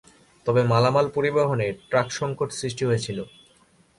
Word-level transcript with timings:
তবে 0.45 0.61
মালামাল 0.63 1.07
পরিবহনে 1.15 1.67
ট্রাকসংকট 1.89 2.49
সৃষ্টি 2.59 2.83
হয়েছিল। 2.85 3.19